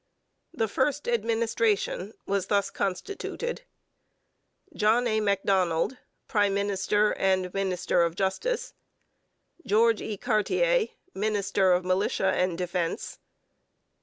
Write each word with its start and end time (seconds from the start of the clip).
The 0.51 0.67
first 0.67 1.07
administration 1.07 2.13
was 2.25 2.47
thus 2.47 2.71
constituted: 2.71 3.61
JOHN 4.73 5.05
A. 5.05 5.19
MACDONALD, 5.21 5.99
Prime 6.27 6.55
Minister 6.55 7.11
and 7.13 7.53
Minister 7.53 8.01
of 8.01 8.15
Justice. 8.15 8.73
GEORGE 9.67 10.01
E. 10.01 10.17
CARTIER, 10.17 10.87
Minister 11.13 11.71
of 11.73 11.85
Militia 11.85 12.29
and 12.31 12.57
Defence. 12.57 13.19